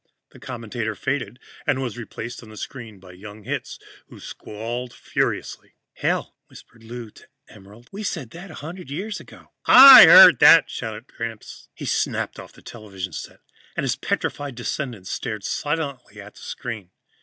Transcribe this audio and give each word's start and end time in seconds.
The 0.31 0.39
commentator 0.39 0.95
faded, 0.95 1.37
and 1.67 1.79
was 1.79 1.95
replaced 1.95 2.41
on 2.41 2.49
the 2.49 2.57
screen 2.57 2.99
by 2.99 3.11
young 3.11 3.43
Hitz, 3.43 3.77
who 4.07 4.19
squalled 4.19 4.95
furiously. 4.95 5.75
"Hell!" 5.93 6.35
whispered 6.47 6.83
Lou 6.83 7.11
to 7.11 7.27
Emerald. 7.49 7.87
"We 7.91 8.01
said 8.01 8.31
that 8.31 8.49
a 8.49 8.53
hundred 8.55 8.89
years 8.89 9.19
ago." 9.19 9.51
"I 9.67 10.05
heard 10.07 10.39
that!" 10.39 10.71
shouted 10.71 11.05
Gramps. 11.05 11.69
He 11.75 11.85
snapped 11.85 12.39
off 12.39 12.51
the 12.51 12.63
television 12.63 13.13
set 13.13 13.41
and 13.77 13.83
his 13.83 13.95
petrified 13.95 14.55
descendants 14.55 15.11
stared 15.11 15.43
silently 15.43 16.19
at 16.19 16.33
the 16.33 16.41
screen. 16.41 16.89